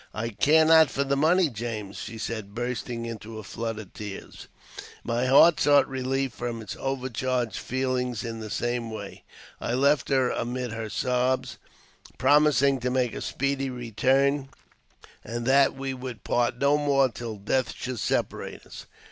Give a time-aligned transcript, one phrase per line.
[0.15, 4.47] "I care not for money, James," she said, bursting into a flood of tears.
[5.03, 9.21] My heart sought rehef from its overcharged feeling in the same v^ay.
[9.59, 11.59] I left her amid her sobs,
[12.17, 14.49] promising to make a speedy return,
[15.23, 18.87] and that we would part no more till death should separate us.